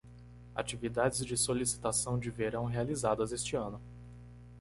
[0.55, 3.79] Atividades de solicitação de verão realizadas este ano